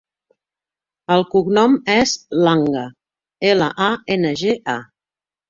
El 1.15 1.25
cognom 1.33 1.75
és 1.97 2.15
Langa: 2.47 2.87
ela, 3.53 3.69
a, 3.91 3.93
ena, 4.17 4.35
ge, 4.43 4.59
a. 4.77 4.79